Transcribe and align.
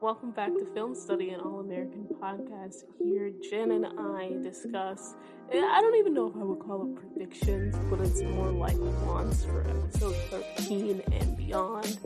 Welcome 0.00 0.30
back 0.30 0.48
to 0.54 0.64
Film 0.72 0.94
Study, 0.94 1.28
and 1.28 1.42
all 1.42 1.60
American 1.60 2.06
podcast. 2.22 2.84
Here, 2.98 3.30
Jen 3.50 3.70
and 3.70 3.84
I 3.84 4.32
discuss, 4.42 5.14
eh, 5.52 5.58
I 5.58 5.82
don't 5.82 5.94
even 5.96 6.14
know 6.14 6.26
if 6.26 6.36
I 6.36 6.38
would 6.38 6.58
call 6.58 6.86
it 6.86 6.96
predictions, 6.96 7.76
but 7.90 8.00
it's 8.00 8.22
more 8.22 8.50
like 8.50 8.78
wants 8.78 9.44
for 9.44 9.60
episode 9.60 10.16
13 10.56 11.02
and 11.12 11.36
beyond. 11.36 11.98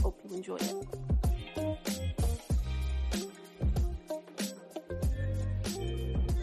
Hope 0.00 0.20
you 0.28 0.36
enjoy 0.36 0.58
it. 0.58 0.86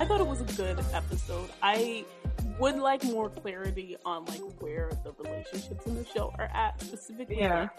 I 0.01 0.05
thought 0.05 0.19
it 0.19 0.27
was 0.27 0.41
a 0.41 0.55
good 0.57 0.83
episode. 0.93 1.49
I 1.63 2.03
would 2.59 2.75
like 2.75 3.05
more 3.05 3.29
clarity 3.29 3.95
on 4.03 4.25
like 4.25 4.41
where 4.59 4.91
the 5.05 5.13
relationships 5.23 5.85
in 5.85 5.95
the 5.95 6.05
show 6.05 6.33
are 6.37 6.49
at 6.53 6.81
specifically. 6.81 7.37
Yeah. 7.37 7.69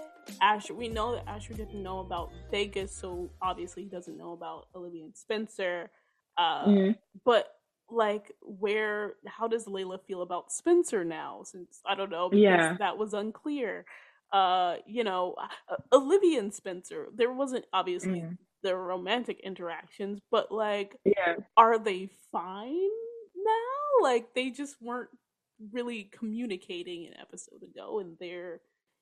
Asher, 0.41 0.75
we 0.75 0.89
know 0.89 1.15
that 1.15 1.29
Asher 1.29 1.55
didn't 1.55 1.83
know 1.83 2.01
about 2.01 2.31
Vegas, 2.51 2.95
so 2.95 3.31
obviously 3.43 3.85
he 3.85 3.89
doesn't 3.89 4.17
know 4.17 4.33
about 4.33 4.67
Olivia 4.75 5.05
and 5.05 5.17
Spencer. 5.17 5.91
Uh, 6.37 6.67
Mhm. 6.67 6.99
But 7.25 7.55
like, 7.91 8.33
where? 8.43 9.17
How 9.27 9.49
does 9.49 9.65
Layla 9.67 10.01
feel 10.05 10.23
about 10.23 10.53
Spencer 10.53 11.05
now? 11.05 11.43
Since 11.43 11.81
I 11.87 11.95
don't 11.95 12.11
know, 12.11 12.29
because 12.29 12.43
Yeah. 12.43 12.77
that 12.79 12.99
was 12.99 13.15
unclear. 13.15 13.87
Uh, 14.33 14.77
you 14.87 15.05
know, 15.05 15.35
uh, 15.69 15.77
Olivia 15.93 16.39
and 16.39 16.53
Spencer. 16.53 17.09
There 17.15 17.33
wasn't 17.33 17.65
obviously 17.73 18.21
Mhm. 18.21 18.37
their 18.63 18.77
romantic 18.79 19.41
interactions, 19.41 20.21
but 20.31 20.53
like, 20.53 21.01
Yeah. 21.05 21.37
are 21.57 21.79
they 21.79 22.07
fine 22.31 22.91
now? 23.35 24.03
Like 24.03 24.35
they 24.35 24.51
just 24.51 24.81
weren't 24.83 25.11
really 25.73 26.05
communicating 26.05 27.07
an 27.07 27.15
episode 27.17 27.63
ago, 27.63 27.99
and 28.01 28.17
they're, 28.19 28.61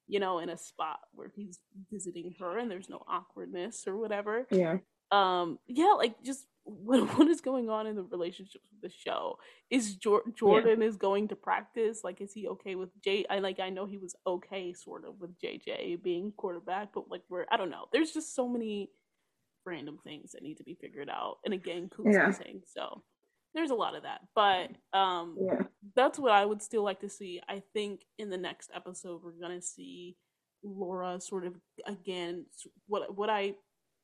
you 0.09 0.21
know, 0.21 0.39
in 0.39 0.49
a 0.49 0.57
spot 0.57 1.01
where 1.13 1.31
he's 1.35 1.59
visiting 1.91 2.35
her, 2.39 2.59
and 2.59 2.71
there's 2.71 2.89
no 2.89 3.03
awkwardness 3.09 3.87
or 3.87 3.97
whatever. 3.97 4.47
Yeah. 4.51 4.79
Um, 5.13 5.59
yeah, 5.67 5.93
like 5.97 6.23
just 6.23 6.47
what 6.65 7.01
what 7.19 7.29
is 7.29 7.41
going 7.41 7.71
on 7.71 7.87
in 7.87 7.95
the 7.97 8.03
relationships 8.03 8.65
with 8.73 8.83
the 8.91 8.97
show? 8.97 9.39
Is 9.71 9.95
Jor- 9.97 10.25
Jordan 10.35 10.83
is 10.83 10.97
going 10.97 11.29
to 11.29 11.37
practice? 11.37 12.01
Like, 12.03 12.21
is 12.21 12.33
he 12.33 12.49
okay 12.49 12.75
with 12.75 12.91
J? 13.03 13.25
I 13.31 13.39
like 13.39 13.61
I 13.61 13.71
know 13.71 13.87
he 13.87 13.99
was 13.99 14.15
okay 14.27 14.73
sort 14.73 15.05
of 15.05 15.21
with 15.21 15.39
JJ 15.41 16.03
being 16.03 16.33
quarterback, 16.37 16.89
but 16.95 17.09
like 17.11 17.23
we're 17.29 17.47
I 17.51 17.57
don't 17.57 17.71
know. 17.71 17.87
There's 17.93 18.13
just 18.13 18.35
so 18.35 18.49
many 18.49 18.91
random 19.65 19.99
things 20.05 20.33
that 20.33 20.43
need 20.43 20.57
to 20.59 20.65
be 20.65 20.75
figured 20.81 21.09
out. 21.11 21.39
And 21.45 21.53
again, 21.55 21.89
Coop's 21.89 22.11
Yeah. 22.15 22.27
missing, 22.29 22.63
so 22.67 23.03
there's 23.55 23.71
a 23.71 23.75
lot 23.75 23.95
of 23.97 24.03
that. 24.05 24.21
But 24.35 24.71
um, 24.97 25.37
Yeah. 25.41 25.63
That's 25.97 26.19
what 26.19 26.33
I 26.33 26.45
would 26.45 26.63
still 26.63 26.85
like 26.85 27.01
to 27.01 27.09
see. 27.09 27.41
I 27.49 27.63
think 27.73 28.05
in 28.19 28.31
the 28.31 28.37
next 28.37 28.71
episode 28.75 29.23
we're 29.25 29.33
gonna 29.33 29.63
see 29.63 30.17
Laura 30.63 31.21
sort 31.21 31.47
of 31.47 31.55
again 31.87 32.47
what 32.87 33.17
what 33.17 33.31
I 33.31 33.55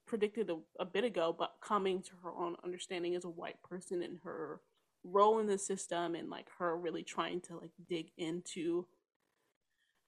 predicted 0.06 0.50
a, 0.50 0.56
a 0.80 0.84
bit 0.84 1.04
ago, 1.04 1.34
but 1.38 1.52
coming 1.62 2.02
to 2.02 2.10
her 2.22 2.32
own 2.32 2.56
understanding 2.64 3.14
as 3.14 3.24
a 3.24 3.30
white 3.30 3.62
person 3.62 4.02
and 4.02 4.18
her 4.24 4.60
role 5.04 5.38
in 5.38 5.46
the 5.46 5.58
system 5.58 6.14
and 6.14 6.30
like 6.30 6.46
her 6.58 6.76
really 6.76 7.02
trying 7.02 7.40
to 7.42 7.56
like 7.56 7.70
dig 7.88 8.10
into 8.16 8.86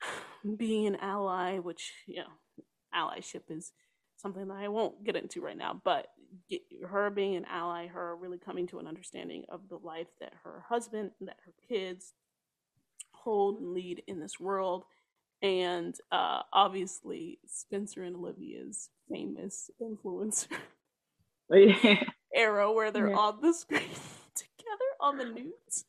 being 0.56 0.86
an 0.86 0.96
ally, 0.96 1.58
which 1.58 1.92
you 2.06 2.16
know, 2.16 2.64
allyship 2.94 3.42
is 3.50 3.72
something 4.16 4.48
that 4.48 4.56
I 4.56 4.68
won't 4.68 5.04
get 5.04 5.16
into 5.16 5.40
right 5.40 5.56
now, 5.56 5.80
but 5.84 6.08
get, 6.48 6.62
her 6.88 7.10
being 7.10 7.36
an 7.36 7.44
ally, 7.46 7.86
her 7.88 8.16
really 8.16 8.38
coming 8.38 8.66
to 8.68 8.78
an 8.78 8.86
understanding 8.86 9.44
of 9.48 9.68
the 9.68 9.78
life 9.78 10.08
that 10.20 10.32
her 10.44 10.64
husband 10.68 11.10
and 11.20 11.28
that 11.28 11.38
her 11.44 11.52
kids 11.68 12.14
hold 13.12 13.60
and 13.60 13.72
lead 13.72 14.02
in 14.06 14.20
this 14.20 14.40
world. 14.40 14.84
And 15.42 15.94
uh, 16.12 16.42
obviously, 16.52 17.38
Spencer 17.46 18.02
and 18.02 18.16
Olivia's 18.16 18.90
famous 19.10 19.70
influencer 19.82 20.48
Yeah. 21.50 22.04
era 22.34 22.72
where 22.72 22.90
they're 22.90 23.10
Yeah. 23.10 23.16
on 23.16 23.40
the 23.42 23.52
screen 23.52 23.80
together 24.34 24.90
on 25.00 25.18
the 25.18 25.24
news. 25.26 25.84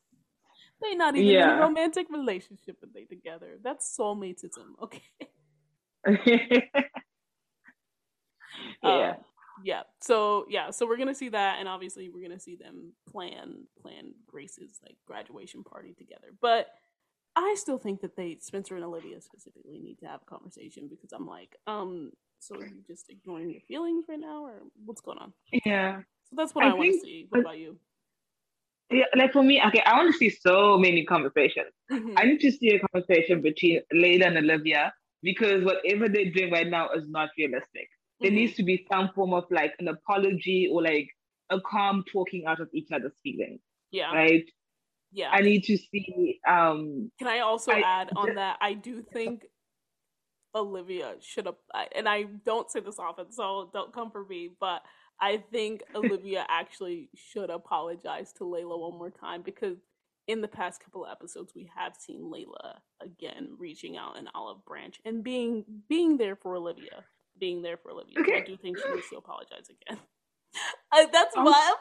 They 0.81 0.95
not 0.95 1.15
even 1.15 1.35
in 1.41 1.49
a 1.49 1.61
romantic 1.61 2.07
relationship, 2.09 2.77
but 2.81 2.93
they 2.93 3.05
together. 3.05 3.57
That's 3.63 3.97
soulmatesism, 3.97 4.77
okay? 4.83 5.01
yeah. 8.83 9.15
Um, 9.15 9.15
yeah. 9.65 9.81
So 9.99 10.45
yeah, 10.47 10.69
so 10.69 10.85
we're 10.85 10.97
gonna 10.97 11.15
see 11.15 11.29
that, 11.29 11.57
and 11.59 11.67
obviously 11.67 12.09
we're 12.09 12.21
gonna 12.21 12.39
see 12.39 12.55
them 12.55 12.93
plan 13.11 13.65
plan 13.81 14.13
Grace's 14.27 14.79
like 14.83 14.95
graduation 15.07 15.63
party 15.63 15.93
together. 15.97 16.27
But 16.39 16.67
I 17.35 17.55
still 17.57 17.79
think 17.79 18.01
that 18.01 18.15
they 18.15 18.37
Spencer 18.39 18.75
and 18.75 18.85
Olivia 18.85 19.19
specifically 19.21 19.79
need 19.79 19.97
to 20.01 20.05
have 20.05 20.21
a 20.21 20.25
conversation 20.25 20.87
because 20.87 21.11
I'm 21.11 21.25
like, 21.25 21.55
um, 21.65 22.11
so 22.39 22.55
are 22.57 22.67
you 22.67 22.83
just 22.85 23.09
ignoring 23.09 23.49
your 23.49 23.61
feelings 23.61 24.05
right 24.07 24.19
now, 24.19 24.45
or 24.45 24.61
what's 24.85 25.01
going 25.01 25.17
on? 25.17 25.33
yeah. 25.65 26.01
So 26.29 26.35
that's 26.37 26.53
what 26.53 26.63
I, 26.65 26.69
I 26.69 26.73
want 26.73 26.93
to 26.93 26.99
see. 26.99 27.25
What 27.29 27.41
about 27.41 27.57
you? 27.57 27.77
Yeah, 28.91 29.05
like 29.15 29.33
for 29.33 29.41
me, 29.41 29.59
okay, 29.65 29.81
I 29.83 29.95
want 29.95 30.11
to 30.13 30.17
see 30.17 30.29
so 30.29 30.77
many 30.77 31.05
conversations. 31.05 31.73
Mhm. 31.91 32.13
I 32.17 32.25
need 32.25 32.39
to 32.41 32.51
see 32.51 32.69
a 32.69 32.79
conversation 32.79 33.41
between 33.41 33.81
Layla 33.91 34.27
and 34.27 34.37
Olivia 34.37 34.93
because 35.23 35.63
whatever 35.63 36.07
they're 36.07 36.29
doing 36.29 36.51
right 36.51 36.67
now 36.67 36.89
is 36.89 37.07
not 37.07 37.29
realistic. 37.35 37.89
There 38.21 38.31
Mhm. 38.31 38.35
needs 38.35 38.55
to 38.55 38.63
be 38.63 38.85
some 38.91 39.09
form 39.13 39.33
of 39.33 39.45
like 39.51 39.73
an 39.79 39.87
apology 39.89 40.69
or 40.71 40.81
like 40.81 41.09
a 41.49 41.59
calm 41.61 42.03
talking 42.11 42.45
out 42.45 42.59
of 42.61 42.69
each 42.73 42.91
other's 42.91 43.17
feelings, 43.21 43.61
yeah, 43.91 44.13
right? 44.13 44.49
yeah. 45.11 45.29
I 45.31 45.41
need 45.41 45.63
to 45.65 45.77
see 45.77 46.39
um 46.47 47.11
Can 47.19 47.27
I 47.27 47.39
also 47.39 47.71
I- 47.71 47.81
add 47.81 48.11
on 48.15 48.27
ju- 48.29 48.33
that? 48.35 48.57
I 48.61 48.73
do 48.73 49.01
think 49.01 49.45
Olivia 50.53 51.15
should 51.19 51.45
have, 51.47 51.55
and 51.93 52.07
I 52.07 52.23
don't 52.23 52.71
say 52.71 52.79
this 52.79 52.97
often, 52.99 53.31
so 53.31 53.69
don't 53.73 53.93
come 53.93 54.09
for 54.09 54.23
me, 54.25 54.49
but 54.59 54.81
I 55.19 55.37
think 55.51 55.83
Olivia 55.95 56.45
actually 56.49 57.09
should 57.15 57.49
apologize 57.49 58.31
to 58.33 58.45
Layla 58.45 58.79
one 58.79 58.97
more 58.97 59.11
time 59.11 59.41
because 59.41 59.77
in 60.27 60.41
the 60.41 60.47
past 60.47 60.81
couple 60.83 61.05
of 61.05 61.11
episodes 61.11 61.53
we 61.53 61.69
have 61.75 61.95
seen 61.95 62.21
Layla 62.21 62.79
again 63.01 63.49
reaching 63.59 63.97
out 63.97 64.17
an 64.17 64.29
olive 64.33 64.63
branch 64.65 64.99
and 65.05 65.23
being 65.23 65.65
being 65.89 66.17
there 66.17 66.35
for 66.37 66.55
Olivia, 66.55 67.03
being 67.39 67.61
there 67.61 67.77
for 67.77 67.91
Olivia. 67.91 68.15
So 68.25 68.33
I 68.33 68.41
do 68.41 68.57
think 68.57 68.77
she 68.79 68.89
needs 68.93 69.09
to 69.09 69.17
apologize 69.17 69.69
again. 69.69 69.99
I, 70.91 71.05
that's 71.11 71.35
Um, 71.37 71.43
my 71.45 71.73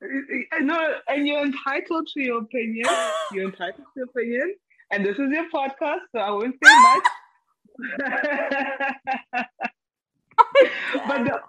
opinion. 0.00 0.46
no, 0.66 0.94
and 1.08 1.26
you're 1.26 1.42
entitled 1.44 2.08
to 2.14 2.20
your 2.22 2.38
opinion. 2.42 2.86
You're 3.32 3.46
entitled 3.46 3.86
to 3.86 3.92
your 3.96 4.06
opinion. 4.06 4.54
And 4.90 5.04
this 5.04 5.18
is 5.18 5.28
your 5.30 5.48
podcast, 5.50 6.00
so 6.12 6.18
I 6.20 6.30
won't 6.30 6.54
say 6.62 6.82
much. 6.82 7.02
but 11.06 11.24
the 11.24 11.40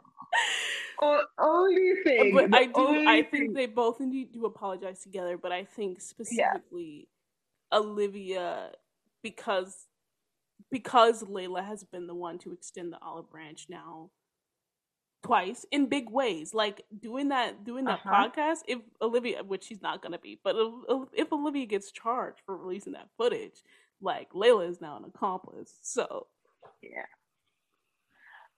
o- 1.02 1.24
only 1.38 1.94
thing, 2.04 2.34
but 2.34 2.54
I 2.54 2.66
do. 2.66 3.08
I 3.08 3.22
thing- 3.22 3.30
think 3.32 3.56
they 3.56 3.66
both 3.68 4.00
need 4.00 4.34
to 4.34 4.46
apologize 4.46 5.02
together. 5.02 5.38
But 5.38 5.52
I 5.52 5.64
think 5.64 6.02
specifically 6.02 7.08
Olivia, 7.72 8.72
because 9.24 9.88
because 10.72 11.24
Layla 11.24 11.66
has 11.66 11.84
been 11.84 12.08
the 12.08 12.16
one 12.16 12.38
to 12.40 12.52
extend 12.54 12.92
the 12.94 13.00
olive 13.02 13.30
branch 13.30 13.68
now 13.70 14.12
twice 15.24 15.66
in 15.72 15.88
big 15.88 16.10
ways, 16.10 16.54
like 16.54 16.84
doing 16.98 17.30
that 17.30 17.64
doing 17.66 17.86
that 17.86 18.00
Uh-huh. 18.06 18.30
podcast. 18.30 18.60
If 18.68 18.80
Olivia, 19.02 19.44
which 19.44 19.66
she's 19.66 19.82
not 19.82 20.02
gonna 20.02 20.20
be, 20.20 20.40
but 20.44 20.56
if, 20.58 21.00
if 21.14 21.34
Olivia 21.34 21.66
gets 21.66 21.92
charged 21.92 22.40
for 22.46 22.56
releasing 22.58 22.94
that 22.94 23.10
footage, 23.18 23.62
like 24.02 24.32
Layla 24.32 24.70
is 24.70 24.80
now 24.80 24.96
an 24.98 25.04
accomplice. 25.06 25.78
So 25.82 26.28
yeah. 26.82 27.06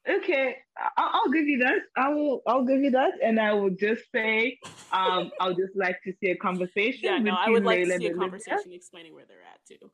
Okay, 0.09 0.56
I- 0.78 0.90
I'll 0.97 1.31
give 1.31 1.47
you 1.47 1.59
that. 1.59 1.78
I 1.95 2.09
will. 2.09 2.41
I'll 2.47 2.66
give 2.66 2.81
you 2.81 2.90
that, 2.91 3.13
and 3.23 3.40
I 3.40 3.53
will 3.53 3.69
just 3.69 4.01
say, 4.11 4.57
um, 4.91 5.31
I 5.40 5.47
would 5.47 5.57
just 5.57 5.75
like 5.75 5.97
to 6.06 6.13
see 6.19 6.31
a 6.31 6.35
conversation. 6.38 7.01
yeah, 7.03 7.19
no, 7.19 7.35
I 7.38 7.50
would 7.51 7.63
like 7.63 7.79
Layla 7.79 7.84
to 7.84 7.88
see 7.90 7.94
a 7.94 8.09
Olivia. 8.09 8.17
conversation 8.19 8.73
explaining 8.73 9.13
where 9.13 9.25
they're 9.28 9.44
at 9.44 9.63
too. 9.67 9.91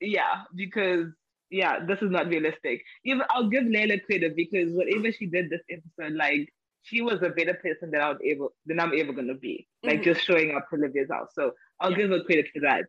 Yeah, 0.00 0.42
because 0.54 1.06
yeah, 1.50 1.84
this 1.86 1.98
is 2.02 2.10
not 2.10 2.28
realistic. 2.28 2.82
Even 3.04 3.22
I'll 3.30 3.48
give 3.48 3.64
Layla 3.64 4.04
credit 4.04 4.36
because 4.36 4.72
whatever 4.72 5.10
she 5.12 5.26
did 5.26 5.50
this 5.50 5.62
episode, 5.70 6.14
like 6.16 6.52
she 6.82 7.00
was 7.02 7.22
a 7.22 7.30
better 7.30 7.54
person 7.54 7.90
than 7.90 8.00
I 8.00 8.08
would 8.08 8.18
ever 8.24 8.48
than 8.66 8.80
I'm 8.80 8.92
ever 8.96 9.12
gonna 9.12 9.34
be. 9.34 9.66
Like 9.82 10.00
Mhm. 10.00 10.04
just 10.04 10.24
showing 10.24 10.54
up 10.54 10.68
to 10.70 10.76
Olivia's 10.76 11.10
house. 11.10 11.30
So 11.34 11.52
I'll 11.80 11.90
Yeah. 11.92 11.96
give 11.98 12.10
her 12.10 12.22
credit 12.24 12.48
for 12.52 12.60
that. 12.60 12.84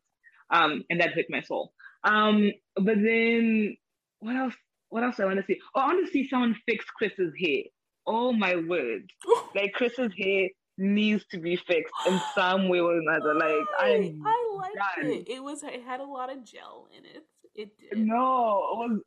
Um, 0.52 0.84
and 0.90 1.00
that 1.02 1.14
hit 1.14 1.28
my 1.30 1.42
soul. 1.42 1.74
Um, 2.04 2.52
but 2.76 2.96
then 3.02 3.78
what 4.20 4.36
else? 4.36 4.56
What 4.90 5.04
else 5.04 5.20
I 5.20 5.26
want 5.26 5.40
to 5.40 5.46
see? 5.46 5.60
Oh, 5.76 5.82
I 5.82 5.88
want 5.88 6.06
to 6.06 6.12
see 6.12 6.28
someone 6.28 6.56
fix 6.66 6.84
Chris's 6.86 7.34
hair. 7.40 7.64
Oh 8.08 8.34
my 8.34 8.56
word! 8.56 9.12
Like 9.54 9.74
Chris's 9.74 10.12
hair 10.18 10.50
needs 10.80 11.26
to 11.32 11.38
be 11.38 11.56
fixed 11.56 11.94
in 12.08 12.20
some 12.36 12.70
way 12.70 12.80
or 12.80 12.98
another. 12.98 13.34
Like 13.36 13.66
I'm 13.80 14.22
I 14.26 14.54
liked 14.56 14.78
done. 15.02 15.12
it. 15.12 15.30
It 15.30 15.44
was 15.44 15.64
it 15.64 15.84
had 15.86 16.00
a 16.00 16.06
lot 16.06 16.32
of 16.32 16.44
gel 16.44 16.88
in 16.98 17.06
it. 17.06 17.24
It 17.56 17.78
did. 17.78 18.00
No, 18.00 18.16
it 18.18 18.78
was 18.92 19.00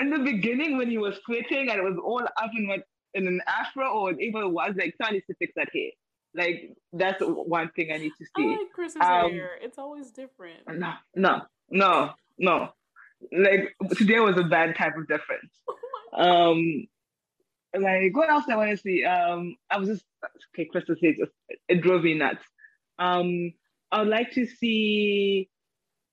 in 0.00 0.10
the 0.10 0.18
beginning 0.18 0.76
when 0.76 0.90
he 0.90 0.98
was 0.98 1.18
quitting 1.24 1.68
and 1.70 1.78
it 1.78 1.84
was 1.84 1.96
all 2.04 2.22
up 2.22 2.50
in 2.56 2.66
what 2.68 2.80
in 3.14 3.26
an 3.26 3.40
afro 3.46 3.86
or 3.88 4.02
whatever 4.04 4.42
it 4.42 4.48
was. 4.48 4.74
Like, 4.76 4.94
someone 4.96 5.14
needs 5.14 5.26
to 5.26 5.34
fix 5.34 5.52
that 5.56 5.68
hair. 5.72 5.90
Like, 6.34 6.74
that's 6.94 7.20
one 7.20 7.70
thing 7.76 7.92
I 7.92 7.98
need 7.98 8.12
to 8.18 8.24
see. 8.36 8.54
I 8.54 8.56
like 8.56 8.72
Chris's 8.72 8.96
Um, 9.02 9.30
hair. 9.32 9.50
It's 9.60 9.78
always 9.78 10.10
different. 10.10 10.60
No, 10.66 10.94
no, 11.14 11.42
no, 11.70 12.10
no. 12.38 12.70
Like 13.30 13.76
today 13.96 14.18
was 14.18 14.36
a 14.38 14.42
bad 14.44 14.76
type 14.76 14.96
of 14.96 15.06
difference. 15.08 15.52
Oh 16.14 16.16
my 16.18 16.50
Um, 16.50 16.86
like 17.78 18.14
what 18.14 18.30
else 18.30 18.44
I 18.50 18.56
want 18.56 18.70
to 18.70 18.76
see? 18.76 19.04
Um, 19.04 19.56
I 19.70 19.78
was 19.78 19.88
just 19.88 20.04
okay. 20.54 20.66
Crystal 20.70 20.94
says 21.00 21.14
it 21.68 21.82
drove 21.82 22.02
me 22.02 22.14
nuts. 22.14 22.44
Um, 22.98 23.52
I 23.90 24.00
would 24.00 24.08
like 24.08 24.32
to 24.32 24.46
see. 24.46 25.48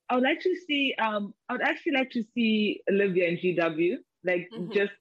I 0.09 0.15
would 0.15 0.23
like 0.23 0.41
to 0.41 0.55
see. 0.67 0.95
Um, 1.01 1.33
I 1.47 1.53
would 1.53 1.61
actually 1.61 1.93
like 1.93 2.11
to 2.11 2.23
see 2.33 2.81
Olivia 2.89 3.29
and 3.29 3.37
GW. 3.37 3.95
Like 4.23 4.49
mm-hmm. 4.53 4.71
just, 4.73 4.91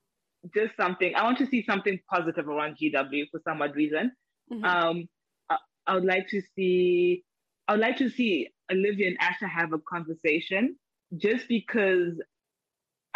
just 0.54 0.76
something. 0.76 1.14
I 1.14 1.24
want 1.24 1.38
to 1.38 1.46
see 1.46 1.64
something 1.64 1.98
positive 2.10 2.48
around 2.48 2.76
GW 2.82 3.24
for 3.30 3.40
some 3.46 3.62
odd 3.62 3.74
reason. 3.74 4.12
Mm-hmm. 4.52 4.64
Um, 4.64 5.08
I, 5.48 5.56
I 5.86 5.94
would 5.94 6.04
like 6.04 6.28
to 6.28 6.42
see. 6.54 7.24
I 7.66 7.72
would 7.72 7.80
like 7.80 7.96
to 7.98 8.10
see 8.10 8.48
Olivia 8.70 9.08
and 9.08 9.16
Asher 9.20 9.46
have 9.46 9.72
a 9.72 9.78
conversation, 9.78 10.76
just 11.16 11.48
because 11.48 12.14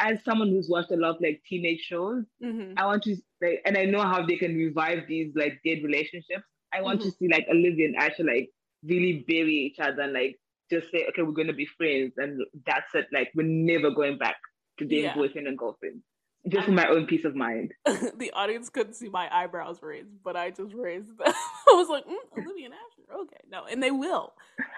as 0.02 0.22
someone 0.24 0.48
who's 0.48 0.68
watched 0.68 0.90
a 0.90 0.96
lot 0.96 1.16
of 1.16 1.22
like 1.22 1.42
teenage 1.48 1.80
shows, 1.80 2.24
mm-hmm. 2.42 2.74
I 2.76 2.86
want 2.86 3.04
to 3.04 3.16
like, 3.40 3.62
and 3.64 3.78
I 3.78 3.84
know 3.84 4.02
how 4.02 4.26
they 4.26 4.36
can 4.36 4.54
revive 4.54 5.04
these 5.08 5.32
like 5.36 5.60
dead 5.64 5.78
relationships. 5.84 6.44
I 6.74 6.82
want 6.82 7.00
mm-hmm. 7.00 7.10
to 7.10 7.16
see 7.16 7.28
like 7.28 7.46
Olivia 7.50 7.86
and 7.86 7.96
Asher 7.96 8.24
like 8.24 8.50
really 8.84 9.24
bury 9.28 9.54
each 9.54 9.78
other 9.78 10.02
and 10.02 10.12
like 10.12 10.38
just 10.70 10.90
say, 10.90 11.06
okay, 11.08 11.22
we're 11.22 11.32
gonna 11.32 11.52
be 11.52 11.68
friends, 11.76 12.14
and 12.16 12.40
that's 12.66 12.94
it. 12.94 13.06
Like 13.12 13.30
we're 13.34 13.46
never 13.46 13.90
going 13.90 14.18
back 14.18 14.36
to 14.78 14.86
being 14.86 15.04
yeah. 15.04 15.14
boyfriend 15.14 15.46
and 15.46 15.58
girlfriend. 15.58 16.00
Just 16.48 16.66
for 16.66 16.72
my 16.72 16.88
own 16.88 17.06
peace 17.06 17.24
of 17.24 17.36
mind. 17.36 17.72
the 17.86 18.32
audience 18.32 18.68
couldn't 18.68 18.94
see 18.94 19.08
my 19.08 19.32
eyebrows 19.32 19.78
raised, 19.80 20.08
but 20.24 20.36
I 20.36 20.50
just 20.50 20.74
raised 20.74 21.16
them. 21.16 21.18
I 21.68 21.72
was 21.74 21.88
like, 21.88 22.04
mm, 22.04 22.16
Olivia 22.44 22.66
and 22.66 22.74
Asher, 22.74 23.20
okay, 23.22 23.36
no, 23.48 23.64
and 23.70 23.80
they 23.80 23.92
will, 23.92 24.32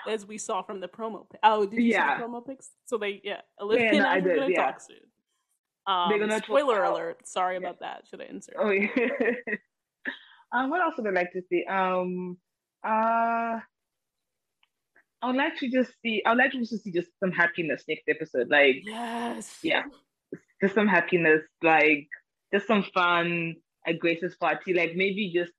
as 0.07 0.27
we 0.27 0.37
saw 0.37 0.61
from 0.63 0.81
the 0.81 0.89
promo. 0.89 1.27
Oh, 1.43 1.65
did 1.65 1.77
you 1.77 1.93
yeah. 1.93 2.19
see 2.19 2.23
the 2.23 2.29
promo 2.29 2.47
pics? 2.47 2.69
So 2.85 2.99
they, 2.99 3.23
yeah, 3.25 3.41
Olivia 3.59 3.95
yeah, 3.95 3.97
and 3.97 4.07
Asher 4.07 4.33
are 4.33 4.37
gonna 4.41 4.51
yeah. 4.51 4.63
talk 4.63 4.81
soon. 4.83 4.99
Um, 5.87 6.09
They're 6.09 6.19
gonna 6.19 6.39
spoiler 6.39 6.83
talk 6.83 6.95
alert. 6.95 7.29
Sorry 7.29 7.57
about 7.57 7.81
that. 7.81 8.05
Should 8.09 8.23
I 8.23 8.27
insert? 8.27 8.57
Oh 8.59 8.71
yeah. 8.71 8.89
um, 10.53 10.71
what 10.71 10.81
else 10.81 10.95
would 10.97 11.07
I 11.07 11.11
like 11.11 11.33
to 11.33 11.43
see? 11.51 11.65
Um, 11.65 12.39
uh, 12.87 13.61
I 15.21 15.27
would 15.27 15.37
like 15.37 15.59
to 15.59 15.71
just 15.71 15.93
see. 16.03 16.23
I 16.25 16.31
would 16.31 16.39
like 16.39 16.53
to 16.53 16.59
just 16.59 16.85
see 16.85 16.93
just 16.93 17.11
some 17.21 17.33
happiness 17.33 17.85
next 17.89 18.05
episode. 18.09 18.49
Like 18.49 18.83
yes, 18.85 19.59
yeah, 19.63 19.83
just 20.63 20.75
some 20.75 20.89
happiness. 20.89 21.43
Like 21.63 22.09
just 22.53 22.67
some 22.67 22.85
fun 22.95 23.57
at 23.87 23.99
Grace's 23.99 24.37
party. 24.37 24.73
Like 24.75 24.93
maybe 24.97 25.33
just 25.35 25.53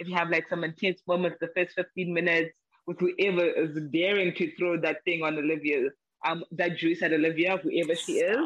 if 0.00 0.08
you 0.08 0.14
have 0.14 0.30
like 0.30 0.48
some 0.48 0.64
intense 0.64 1.02
moments, 1.06 1.38
the 1.40 1.50
first 1.56 1.74
fifteen 1.74 2.12
minutes 2.12 2.50
with 2.86 2.98
whoever 2.98 3.44
is 3.44 3.78
daring 3.92 4.34
to 4.34 4.50
throw 4.56 4.80
that 4.80 5.04
thing 5.04 5.22
on 5.22 5.36
Olivia, 5.36 5.88
um, 6.26 6.42
that 6.52 6.78
juice 6.78 7.02
at 7.02 7.12
Olivia, 7.12 7.58
whoever 7.58 7.94
she 7.94 8.14
is. 8.14 8.38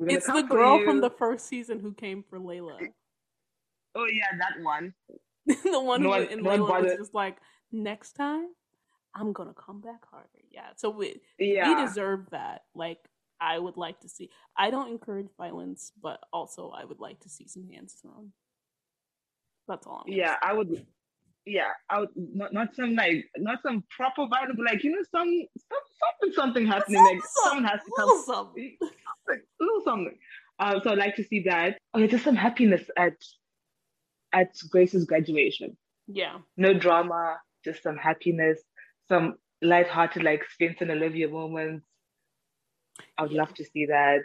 It's 0.00 0.26
the 0.26 0.42
girl 0.42 0.84
from 0.84 1.00
the 1.00 1.10
first 1.10 1.46
season 1.46 1.80
who 1.80 1.92
came 1.92 2.24
for 2.28 2.38
Layla. 2.38 2.78
Oh 3.94 4.06
yeah, 4.06 4.36
that 4.38 4.62
one. 4.62 4.94
the 5.46 5.80
one 5.80 6.02
no 6.02 6.12
who 6.12 6.28
in 6.28 6.42
no 6.42 6.50
Layla 6.50 6.82
was 6.82 6.92
just 6.96 7.14
like, 7.14 7.38
next 7.72 8.12
time 8.12 8.48
I'm 9.14 9.32
gonna 9.32 9.54
come 9.54 9.80
back 9.80 10.04
harder. 10.10 10.28
Yeah. 10.50 10.68
So 10.76 10.90
we 10.90 11.20
yeah. 11.38 11.68
we 11.68 11.86
deserve 11.86 12.30
that. 12.30 12.62
Like 12.74 12.98
I 13.40 13.58
would 13.58 13.76
like 13.76 14.00
to 14.00 14.08
see. 14.08 14.30
I 14.56 14.70
don't 14.70 14.90
encourage 14.90 15.28
violence, 15.36 15.92
but 16.02 16.20
also 16.32 16.70
I 16.70 16.84
would 16.84 17.00
like 17.00 17.20
to 17.20 17.28
see 17.28 17.46
some 17.48 17.68
hands 17.68 17.96
thrown. 18.00 18.32
That's 19.66 19.86
all. 19.86 20.04
I'm 20.06 20.12
yeah, 20.12 20.36
I 20.42 20.52
would. 20.52 20.86
Yeah, 21.46 21.70
I 21.88 22.00
would 22.00 22.10
not 22.14 22.52
not 22.52 22.74
some 22.74 22.94
like 22.94 23.24
not 23.38 23.60
some 23.62 23.82
proper 23.90 24.26
violence, 24.28 24.54
but 24.56 24.66
like 24.66 24.84
you 24.84 24.92
know 24.92 25.02
some, 25.10 25.44
some 25.58 25.80
something 26.00 26.34
something 26.34 26.66
happening. 26.66 27.02
Like 27.02 27.20
someone 27.44 27.64
has 27.64 27.80
to 27.80 27.90
come. 27.96 28.22
Something. 28.24 28.76
Little. 29.96 30.18
Um, 30.60 30.80
so 30.82 30.90
I'd 30.90 30.98
like 30.98 31.16
to 31.16 31.24
see 31.24 31.44
that. 31.44 31.78
Oh, 31.94 31.98
yeah, 31.98 32.06
just 32.06 32.24
some 32.24 32.36
happiness 32.36 32.82
at 32.96 33.14
at 34.32 34.54
Grace's 34.70 35.04
graduation. 35.04 35.76
Yeah. 36.06 36.38
No 36.56 36.74
drama, 36.74 37.38
just 37.64 37.82
some 37.82 37.96
happiness 37.96 38.60
some 39.08 39.36
light-hearted 39.62 40.22
like 40.22 40.44
Spence 40.52 40.76
and 40.80 40.90
Olivia 40.90 41.28
moments. 41.28 41.86
I 43.16 43.22
would 43.22 43.32
love 43.32 43.52
to 43.54 43.64
see 43.64 43.86
that. 43.86 44.22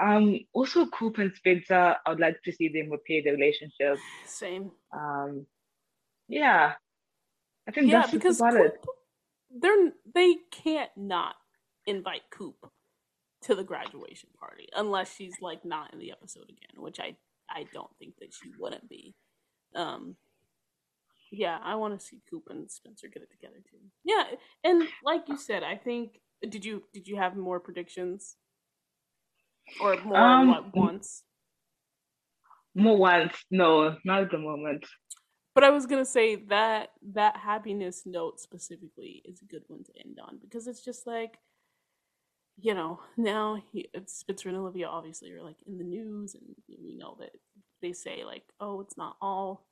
Um, 0.00 0.40
also 0.52 0.86
Coop 0.86 1.18
and 1.18 1.32
Spencer, 1.34 1.96
I 2.04 2.10
would 2.10 2.20
like 2.20 2.40
to 2.44 2.52
see 2.52 2.68
them 2.68 2.90
repair 2.90 3.22
their 3.22 3.34
relationship. 3.34 3.98
Same. 4.24 4.70
Um, 4.92 5.46
yeah, 6.28 6.72
I 7.68 7.72
think 7.72 7.90
yeah, 7.90 8.00
that's 8.00 8.12
because 8.12 8.40
about 8.40 8.54
Coop, 8.54 8.66
it. 8.66 8.86
They're 9.60 9.92
they 10.14 10.36
can't 10.50 10.90
not 10.96 11.36
invite 11.86 12.22
Coop 12.30 12.56
to 13.42 13.54
the 13.54 13.64
graduation 13.64 14.30
party 14.38 14.66
unless 14.76 15.14
she's 15.14 15.34
like 15.40 15.64
not 15.64 15.92
in 15.92 15.98
the 15.98 16.10
episode 16.10 16.44
again, 16.44 16.82
which 16.82 16.98
I 17.00 17.16
I 17.50 17.64
don't 17.72 17.90
think 17.98 18.14
that 18.20 18.32
she 18.32 18.50
wouldn't 18.58 18.88
be. 18.88 19.14
Um, 19.74 20.16
yeah, 21.30 21.58
I 21.62 21.74
want 21.76 21.98
to 21.98 22.04
see 22.04 22.20
Coop 22.30 22.44
and 22.48 22.70
Spencer 22.70 23.08
get 23.08 23.22
it 23.22 23.30
together 23.30 23.62
too. 23.70 23.78
Yeah, 24.04 24.24
and 24.64 24.88
like 25.04 25.28
you 25.28 25.36
said, 25.36 25.62
I 25.62 25.76
think 25.76 26.20
did 26.48 26.64
you 26.64 26.82
did 26.92 27.06
you 27.06 27.16
have 27.16 27.36
more 27.36 27.60
predictions 27.60 28.36
or 29.80 29.96
more 30.02 30.16
um, 30.16 30.48
what, 30.48 30.76
once? 30.76 31.22
More 32.74 32.96
once? 32.96 33.34
No, 33.50 33.96
not 34.04 34.22
at 34.22 34.30
the 34.30 34.38
moment. 34.38 34.84
But 35.54 35.64
I 35.64 35.70
was 35.70 35.86
gonna 35.86 36.04
say 36.04 36.36
that 36.48 36.90
that 37.14 37.36
happiness 37.36 38.02
note 38.06 38.40
specifically 38.40 39.22
is 39.24 39.42
a 39.42 39.46
good 39.46 39.62
one 39.68 39.84
to 39.84 39.92
end 39.98 40.18
on 40.22 40.38
because 40.40 40.66
it's 40.66 40.84
just 40.84 41.06
like, 41.06 41.38
you 42.60 42.74
know, 42.74 43.00
now 43.16 43.62
he, 43.72 43.88
Spencer 44.06 44.48
and 44.48 44.58
Olivia 44.58 44.88
obviously 44.88 45.30
are 45.32 45.42
like 45.42 45.58
in 45.66 45.78
the 45.78 45.84
news, 45.84 46.34
and 46.34 46.44
we 46.82 46.94
know 46.94 47.16
that 47.20 47.30
they 47.80 47.92
say 47.92 48.24
like, 48.24 48.42
oh, 48.60 48.80
it's 48.80 48.96
not 48.96 49.16
all 49.20 49.66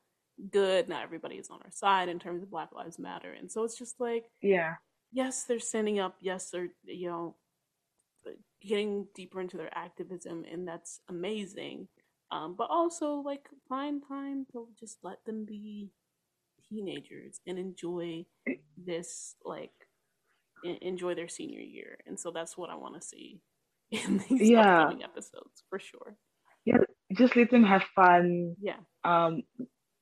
good. 0.50 0.88
Not 0.88 1.02
everybody 1.02 1.36
is 1.36 1.50
on 1.50 1.60
our 1.64 1.72
side 1.72 2.08
in 2.08 2.18
terms 2.18 2.42
of 2.42 2.50
Black 2.50 2.68
Lives 2.74 2.98
Matter. 2.98 3.32
And 3.32 3.50
so 3.50 3.64
it's 3.64 3.78
just 3.78 3.98
like, 3.98 4.26
yeah, 4.40 4.74
yes, 5.12 5.44
they're 5.44 5.58
standing 5.58 5.98
up. 5.98 6.16
Yes, 6.20 6.50
they're, 6.50 6.68
you 6.84 7.08
know, 7.08 7.34
getting 8.62 9.06
deeper 9.14 9.40
into 9.40 9.56
their 9.56 9.76
activism, 9.76 10.44
and 10.50 10.66
that's 10.66 11.00
amazing. 11.08 11.88
Um, 12.30 12.54
but 12.56 12.68
also, 12.70 13.16
like, 13.16 13.48
find 13.68 14.02
time 14.06 14.46
to 14.52 14.68
just 14.78 14.98
let 15.02 15.24
them 15.24 15.44
be 15.44 15.90
teenagers 16.68 17.40
and 17.46 17.58
enjoy 17.58 18.26
this, 18.76 19.36
like, 19.44 19.85
enjoy 20.64 21.14
their 21.14 21.28
senior 21.28 21.60
year. 21.60 21.98
And 22.06 22.18
so 22.18 22.30
that's 22.30 22.56
what 22.56 22.70
I 22.70 22.76
want 22.76 23.00
to 23.00 23.06
see 23.06 23.40
in 23.90 24.22
these 24.28 24.50
yeah. 24.50 24.82
upcoming 24.82 25.04
episodes 25.04 25.64
for 25.68 25.78
sure. 25.78 26.16
Yeah, 26.64 26.78
just 27.12 27.36
let 27.36 27.50
them 27.50 27.64
have 27.64 27.84
fun. 27.94 28.56
Yeah. 28.60 28.78
Um, 29.04 29.42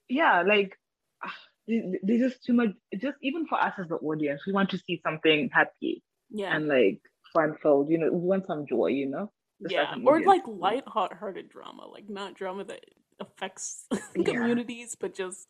yeah, 0.09 0.43
like 0.43 0.79
ah, 1.23 1.35
there's 1.67 2.33
just 2.33 2.45
too 2.45 2.55
much. 2.55 2.71
Just 2.99 3.17
even 3.23 3.47
for 3.47 3.61
us 3.61 3.75
as 3.79 3.89
the 3.89 3.97
audience, 3.97 4.43
we 4.47 4.53
want 4.53 4.71
to 4.71 4.79
see 4.79 5.01
something 5.05 5.51
happy. 5.53 6.03
Yeah. 6.31 6.57
And 6.57 6.69
like 6.69 7.01
fun 7.35 7.57
filled. 7.63 7.91
You 7.91 7.99
know, 7.99 8.11
we 8.11 8.27
want 8.27 8.47
some 8.47 8.67
joy. 8.67 8.87
You 8.87 9.11
know. 9.11 9.33
Just 9.63 9.75
yeah, 9.75 9.95
or 10.05 10.21
like 10.23 10.43
light-hearted 10.47 11.49
drama, 11.49 11.87
like 11.87 12.09
not 12.09 12.35
drama 12.35 12.65
that 12.65 12.81
affects 13.21 13.87
communities, 14.15 14.97
but 14.99 15.15
just 15.15 15.47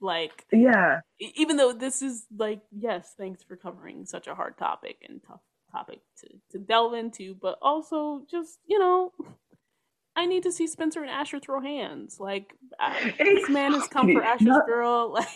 like 0.00 0.46
yeah. 0.52 1.00
Even 1.20 1.56
though 1.56 1.72
this 1.72 2.02
is 2.02 2.26
like 2.36 2.60
yes, 2.70 3.14
thanks 3.18 3.42
for 3.42 3.56
covering 3.56 4.04
such 4.04 4.26
a 4.26 4.34
hard 4.34 4.56
topic 4.58 4.96
and 5.08 5.20
tough 5.26 5.40
topic 5.72 6.00
to 6.20 6.28
to 6.52 6.58
delve 6.58 6.94
into, 6.94 7.34
but 7.34 7.58
also 7.60 8.22
just 8.30 8.58
you 8.66 8.78
know 8.78 9.12
I 10.16 10.26
need 10.26 10.42
to 10.44 10.52
see 10.52 10.66
Spencer 10.66 11.00
and 11.00 11.10
Asher 11.10 11.38
throw 11.38 11.60
hands. 11.60 12.18
Like 12.18 12.54
this 13.18 13.48
man 13.48 13.72
has 13.72 13.86
come 13.88 14.12
for 14.12 14.22
Asher's 14.22 14.48
Not- 14.48 14.66
girl 14.66 15.12
like 15.12 15.28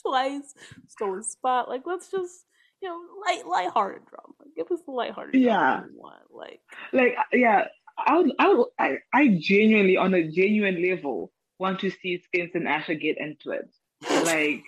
twice, 0.00 0.54
stole 0.88 1.16
his 1.16 1.32
spot. 1.32 1.68
Like 1.68 1.82
let's 1.86 2.10
just 2.10 2.44
you 2.80 2.88
know 2.88 3.00
light 3.26 3.46
lighthearted 3.46 4.02
drama. 4.06 4.34
Give 4.56 4.70
us 4.70 4.80
the 4.84 4.92
lighthearted 4.92 5.40
yeah. 5.40 5.82
one. 5.94 6.20
Like 6.30 6.60
like 6.92 7.16
uh, 7.18 7.36
yeah. 7.36 7.66
I 8.06 8.16
would, 8.16 8.32
I 8.38 8.54
would, 8.54 8.68
I, 8.78 8.98
I 9.12 9.38
genuinely, 9.40 9.96
on 9.96 10.14
a 10.14 10.30
genuine 10.30 10.88
level, 10.88 11.32
want 11.58 11.80
to 11.80 11.90
see 11.90 12.22
Spencer 12.22 12.58
and 12.58 12.68
Asher 12.68 12.94
get 12.94 13.18
into 13.18 13.50
it. 13.50 13.68
Like, 14.02 14.62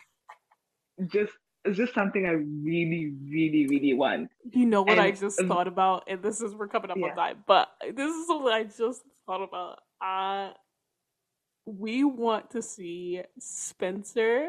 just 1.06 1.32
it's 1.64 1.76
just 1.76 1.94
something 1.94 2.26
I 2.26 2.32
really, 2.32 3.12
really, 3.28 3.66
really 3.66 3.94
want. 3.94 4.30
You 4.50 4.66
know 4.66 4.82
what 4.82 4.92
and, 4.92 5.00
I 5.00 5.10
just 5.10 5.38
um, 5.40 5.48
thought 5.48 5.68
about, 5.68 6.04
and 6.08 6.22
this 6.22 6.40
is 6.40 6.54
we're 6.54 6.68
coming 6.68 6.90
up 6.90 6.96
yeah. 6.96 7.08
on 7.08 7.16
time, 7.16 7.44
but 7.46 7.68
this 7.94 8.14
is 8.14 8.26
something 8.26 8.52
I 8.52 8.64
just 8.64 9.02
thought 9.26 9.42
about. 9.42 9.78
Uh 10.00 10.52
we 11.66 12.04
want 12.04 12.50
to 12.50 12.62
see 12.62 13.22
Spencer 13.38 14.48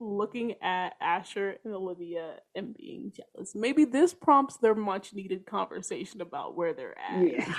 looking 0.00 0.54
at 0.62 0.94
Asher 1.00 1.56
and 1.64 1.74
Olivia 1.74 2.36
and 2.54 2.76
being 2.76 3.12
jealous. 3.12 3.54
Maybe 3.54 3.84
this 3.84 4.12
prompts 4.12 4.56
their 4.58 4.74
much 4.74 5.14
needed 5.14 5.46
conversation 5.46 6.20
about 6.20 6.56
where 6.56 6.74
they're 6.74 6.98
at. 6.98 7.26
Yeah. 7.26 7.54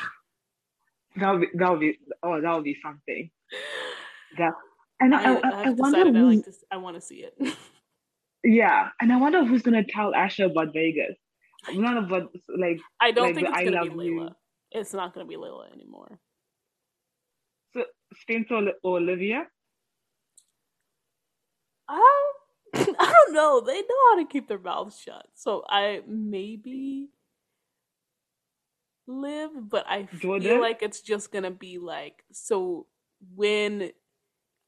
That'll 1.18 1.40
be 1.40 1.48
that'll 1.54 1.78
be 1.78 1.98
oh 2.24 2.42
that'll 2.42 2.62
be 2.62 2.78
something. 2.82 3.30
That 4.38 4.52
and 5.00 5.14
I, 5.14 5.34
I, 5.34 5.36
I, 5.36 5.64
I 5.66 5.70
wonder 5.72 6.00
I 6.00 6.04
like 6.04 6.46
to 6.46 6.54
I 6.72 6.78
want 6.78 6.96
to 6.96 7.02
see 7.02 7.26
it. 7.26 7.58
Yeah, 8.46 8.90
and 9.02 9.12
I 9.12 9.18
wonder 9.18 9.44
who's 9.44 9.64
gonna 9.64 9.84
tell 9.84 10.14
Asher 10.14 10.46
about 10.46 10.72
Vegas. 10.72 11.18
None 11.74 11.98
of 11.98 12.12
what 12.12 12.30
like. 12.56 12.80
I 13.02 13.10
don't 13.10 13.26
like 13.26 13.36
think 13.36 13.48
it's 13.50 13.58
gonna 13.58 13.84
be 13.86 13.90
Layla. 13.90 14.06
You. 14.06 14.30
It's 14.72 14.94
not 14.94 15.16
gonna 15.16 15.26
be 15.26 15.36
Layla 15.36 15.74
anymore. 15.74 16.20
So 17.74 17.86
Spencer 18.22 18.72
or 18.84 18.98
Olivia? 18.98 19.48
Um, 21.90 21.98
I 22.76 23.14
don't 23.14 23.34
know. 23.34 23.62
They 23.62 23.82
know 23.82 24.12
how 24.12 24.20
to 24.20 24.26
keep 24.26 24.48
their 24.48 24.60
mouths 24.60 25.00
shut. 25.00 25.26
So 25.34 25.64
I 25.68 26.02
maybe 26.08 27.10
live, 29.08 29.50
but 29.56 29.86
I 29.90 30.06
feel 30.06 30.40
Jordan? 30.40 30.62
like 30.62 30.84
it's 30.84 31.02
just 31.02 31.32
gonna 31.32 31.52
be 31.52 31.80
like 31.80 32.24
so 32.32 32.86
when 33.36 33.92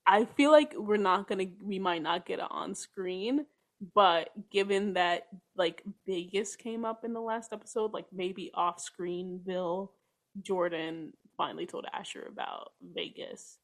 I 0.07 0.25
feel 0.25 0.51
like 0.51 0.73
we're 0.77 0.97
not 0.97 1.27
gonna 1.27 1.47
we 1.61 1.79
might 1.79 2.01
not 2.01 2.25
get 2.25 2.39
it 2.39 2.45
on 2.49 2.73
screen, 2.73 3.45
but 3.93 4.29
given 4.49 4.93
that 4.93 5.27
like 5.55 5.83
Vegas 6.05 6.55
came 6.55 6.85
up 6.85 7.03
in 7.03 7.13
the 7.13 7.21
last 7.21 7.51
episode, 7.51 7.93
like 7.93 8.05
maybe 8.13 8.49
off 8.53 8.79
screen 8.79 9.41
Bill 9.45 9.91
Jordan 10.41 11.11
finally 11.35 11.65
told 11.65 11.85
Asher 11.93 12.25
about 12.31 12.71
Vegas 12.95 13.57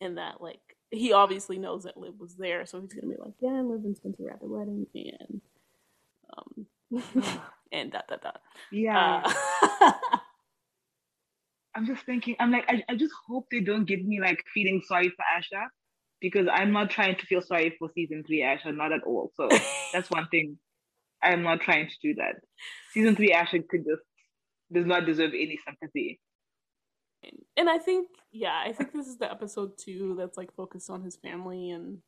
and 0.00 0.18
that 0.18 0.40
like 0.40 0.60
he 0.90 1.12
obviously 1.12 1.58
knows 1.58 1.84
that 1.84 1.96
Liv 1.96 2.14
was 2.18 2.36
there, 2.36 2.64
so 2.64 2.80
he's 2.80 2.94
gonna 2.94 3.12
be 3.12 3.20
like, 3.20 3.34
Yeah, 3.40 3.60
Liv 3.60 3.84
and 3.84 3.96
Spencer 3.96 4.22
were 4.22 4.30
at 4.30 4.40
the 4.40 4.46
wedding 4.46 4.86
and 4.94 5.40
um 6.36 6.66
and 7.72 7.92
dot 7.92 8.06
dot 8.08 8.22
dot. 8.22 8.40
Yeah. 8.72 9.22
Uh, 9.82 9.92
I'm 11.76 11.84
just 11.86 12.04
thinking, 12.06 12.36
I'm 12.40 12.50
like, 12.50 12.64
I, 12.68 12.82
I 12.88 12.96
just 12.96 13.12
hope 13.28 13.48
they 13.50 13.60
don't 13.60 13.84
give 13.84 14.02
me 14.02 14.18
like 14.20 14.42
feeling 14.54 14.82
sorry 14.86 15.10
for 15.10 15.24
Asher 15.36 15.70
because 16.20 16.46
I'm 16.50 16.72
not 16.72 16.88
trying 16.88 17.16
to 17.16 17.26
feel 17.26 17.42
sorry 17.42 17.76
for 17.78 17.90
season 17.94 18.24
three 18.26 18.42
Asher, 18.42 18.72
not 18.72 18.92
at 18.92 19.02
all. 19.04 19.30
So 19.36 19.48
that's 19.92 20.10
one 20.10 20.26
thing. 20.28 20.58
I'm 21.22 21.42
not 21.42 21.60
trying 21.60 21.88
to 21.88 21.94
do 22.02 22.14
that. 22.14 22.36
Season 22.92 23.14
three 23.14 23.32
Asher 23.32 23.58
could 23.68 23.84
just 23.84 24.02
does 24.72 24.86
not 24.86 25.04
deserve 25.04 25.32
any 25.34 25.58
sympathy. 25.64 26.18
and 27.56 27.68
I 27.68 27.78
think 27.78 28.08
yeah, 28.32 28.62
I 28.64 28.72
think 28.72 28.92
this 28.92 29.06
is 29.06 29.18
the 29.18 29.30
episode 29.30 29.72
two 29.78 30.14
that's 30.18 30.38
like 30.38 30.54
focused 30.54 30.88
on 30.88 31.02
his 31.02 31.16
family 31.16 31.70
and 31.70 31.98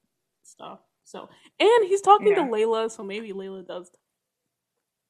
stuff. 0.44 0.80
So 1.04 1.28
and 1.60 1.86
he's 1.86 2.00
talking 2.00 2.34
to 2.34 2.40
Layla, 2.42 2.90
so 2.90 3.02
maybe 3.04 3.32
Layla 3.32 3.66
does 3.66 3.90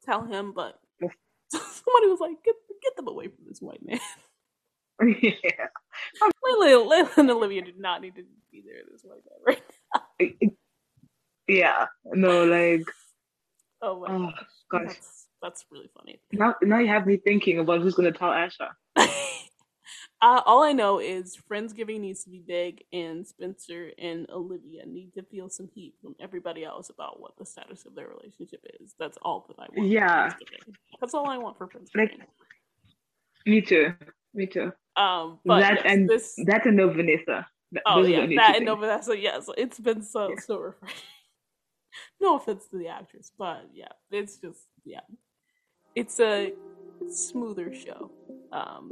tell 0.03 0.25
him, 0.25 0.51
but 0.53 0.79
somebody 1.49 2.07
was 2.07 2.19
like, 2.19 2.43
Get 2.43 2.55
get 2.81 2.95
them 2.97 3.07
away 3.07 3.27
from 3.27 3.45
this 3.47 3.61
white 3.61 3.85
man. 3.85 3.99
yeah. 5.21 5.67
Layla, 6.61 7.17
and 7.17 7.29
Olivia 7.31 7.61
did 7.61 7.79
not 7.79 8.01
need 8.01 8.15
to 8.15 8.23
be 8.51 8.63
there, 8.65 8.81
this 8.91 9.03
man, 9.03 9.17
right? 10.19 10.35
Yeah. 11.47 11.87
No, 12.05 12.45
like 12.45 12.83
Oh 13.81 14.01
my 14.01 14.07
Oh, 14.13 14.31
gosh. 14.69 14.87
That's 14.87 15.27
that's 15.41 15.65
really 15.71 15.89
funny. 15.97 16.21
now 16.31 16.53
now 16.61 16.77
you 16.79 16.87
have 16.89 17.07
me 17.07 17.17
thinking 17.17 17.57
about 17.59 17.81
who's 17.81 17.95
gonna 17.95 18.11
tell 18.11 18.31
Asher. 18.31 18.67
uh, 18.97 19.07
all 20.21 20.61
I 20.63 20.73
know 20.73 20.99
is 20.99 21.37
Friendsgiving 21.49 22.01
needs 22.01 22.23
to 22.25 22.29
be 22.29 22.43
big, 22.45 22.83
and 22.93 23.25
Spencer 23.25 23.89
and 23.97 24.29
Olivia 24.29 24.85
need 24.85 25.13
to 25.15 25.23
feel 25.23 25.49
some 25.49 25.69
heat 25.73 25.95
from 26.03 26.13
everybody 26.19 26.63
else 26.63 26.89
about 26.91 27.19
what 27.19 27.35
the 27.37 27.45
status 27.47 27.85
of 27.85 27.95
their 27.95 28.09
relationship 28.09 28.63
is. 28.79 28.93
That's 28.99 29.17
all 29.23 29.45
that 29.47 29.55
I 29.59 29.67
want. 29.75 29.89
Yeah. 29.89 30.31
That's 31.01 31.13
all 31.15 31.27
I 31.27 31.37
want 31.37 31.57
for 31.57 31.67
Friendsgiving. 31.67 31.95
Like- 32.19 32.29
Me 33.47 33.61
too. 33.61 33.93
Me 34.33 34.45
too. 34.45 34.71
um, 34.95 35.39
but 35.45 35.59
that 35.59 35.73
yes, 35.75 35.81
and 35.85 36.09
this. 36.09 36.35
That 36.45 36.65
and 36.65 36.77
no 36.77 36.89
Vanessa. 36.89 37.47
Th- 37.73 37.83
Oh 37.85 38.03
yeah, 38.03 38.25
that 38.35 38.55
and 38.57 38.67
that. 38.83 39.05
So 39.05 39.13
yes, 39.13 39.47
it's 39.57 39.79
been 39.79 40.01
so 40.01 40.29
Yeah. 40.29 40.35
so 40.45 40.57
refreshing. 40.59 40.99
no 42.21 42.35
offense 42.35 42.65
to 42.71 42.77
the 42.77 42.87
actress, 42.87 43.31
but 43.37 43.69
yeah, 43.73 43.87
it's 44.11 44.37
just 44.37 44.61
yeah, 44.85 45.01
it's 45.95 46.19
a 46.19 46.53
smoother 47.09 47.73
show 47.73 48.11
um, 48.51 48.91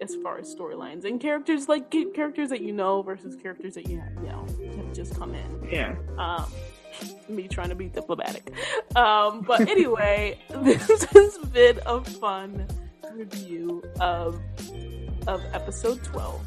as 0.00 0.14
far 0.16 0.38
as 0.38 0.54
storylines 0.54 1.04
and 1.04 1.20
characters 1.20 1.68
like 1.68 1.90
characters 2.14 2.48
that 2.50 2.60
you 2.60 2.72
know 2.72 3.02
versus 3.02 3.36
characters 3.36 3.74
that 3.74 3.88
you 3.88 3.98
have, 4.00 4.12
you 4.22 4.28
know 4.30 4.46
have 4.76 4.92
just 4.92 5.16
come 5.18 5.34
in. 5.34 5.68
Yeah. 5.70 5.94
Um, 6.18 6.50
me 7.28 7.48
trying 7.48 7.70
to 7.70 7.74
be 7.74 7.86
diplomatic, 7.86 8.52
um, 8.96 9.42
but 9.42 9.68
anyway, 9.68 10.38
this 10.50 11.04
has 11.04 11.38
been 11.38 11.80
a 11.86 12.00
fun 12.02 12.66
review 13.14 13.82
of 14.00 14.40
of 15.26 15.42
episode 15.52 16.02
twelve 16.04 16.40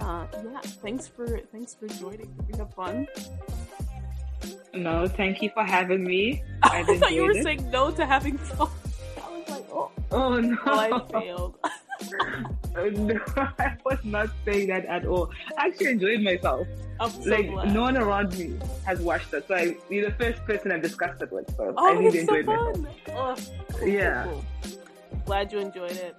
uh, 0.00 0.26
yeah, 0.44 0.60
thanks 0.82 1.08
for 1.08 1.26
thanks 1.52 1.74
for 1.74 1.86
joining. 1.88 2.26
Did 2.46 2.46
you 2.52 2.58
have 2.58 2.72
fun? 2.74 3.06
No, 4.74 5.08
thank 5.08 5.42
you 5.42 5.50
for 5.52 5.64
having 5.64 6.04
me. 6.04 6.42
I, 6.62 6.84
I've 6.86 6.98
thought 6.98 7.12
you 7.12 7.22
were 7.24 7.32
it. 7.32 7.42
saying 7.42 7.70
no 7.70 7.90
to 7.90 8.06
having 8.06 8.38
fun. 8.38 8.68
I 9.24 9.30
was 9.30 9.48
like, 9.48 9.66
oh, 9.72 9.90
Oh 10.12 10.40
no. 10.40 10.56
well, 10.64 10.94
I 10.94 11.20
failed. 11.20 11.54
Uh, 12.76 12.84
no, 12.92 13.18
I 13.58 13.76
was 13.84 13.98
not 14.04 14.28
saying 14.44 14.68
that 14.68 14.84
at 14.86 15.04
all. 15.04 15.32
I 15.56 15.66
actually 15.66 15.88
enjoyed 15.88 16.20
myself. 16.20 16.68
I'm 17.00 17.10
so 17.10 17.30
like 17.30 17.50
glad. 17.50 17.74
no 17.74 17.82
one 17.82 17.96
around 17.96 18.38
me 18.38 18.56
has 18.86 19.00
watched 19.00 19.34
it, 19.34 19.48
so 19.48 19.56
I, 19.56 19.76
you're 19.90 20.08
the 20.10 20.14
first 20.16 20.44
person 20.44 20.70
I've 20.70 20.82
discussed 20.82 21.20
it 21.22 21.32
with. 21.32 21.52
So 21.56 21.70
I 21.70 21.72
oh, 21.76 21.94
really 21.96 22.20
that's 22.20 22.28
so 22.28 22.34
enjoyed 22.36 22.78
myself. 22.78 22.86
Oh, 23.08 23.34
cool, 23.70 23.78
cool, 23.80 23.88
Yeah. 23.88 24.24
cool. 24.24 24.44
Glad 25.28 25.52
you 25.52 25.58
enjoyed 25.58 25.90
it. 25.90 26.16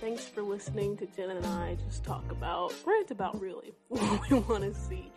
Thanks 0.00 0.24
for 0.24 0.40
listening 0.40 0.96
to 0.96 1.06
Jen 1.14 1.28
and 1.28 1.44
I 1.44 1.76
just 1.86 2.02
talk 2.02 2.24
about, 2.30 2.72
rant 2.86 3.10
about 3.10 3.38
really 3.38 3.74
what 3.88 4.30
we 4.30 4.38
want 4.38 4.62
to 4.62 4.74
see 4.74 5.12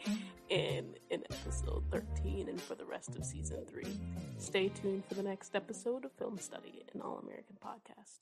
in 0.50 0.96
in 1.12 1.24
episode 1.32 1.86
13 1.92 2.50
and 2.50 2.60
for 2.60 2.76
the 2.76 2.84
rest 2.84 3.16
of 3.16 3.24
season 3.24 3.66
3. 3.70 3.86
Stay 4.38 4.68
tuned 4.68 5.06
for 5.06 5.14
the 5.14 5.24
next 5.24 5.56
episode 5.56 6.04
of 6.04 6.12
Film 6.20 6.38
Study, 6.38 6.84
an 6.94 7.00
All 7.00 7.20
American 7.20 7.56
podcast. 7.66 8.18